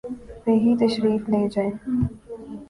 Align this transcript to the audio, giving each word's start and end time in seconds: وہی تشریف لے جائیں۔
وہی 0.45 0.71
تشریف 0.81 1.23
لے 1.31 1.41
جائیں۔ 1.53 1.73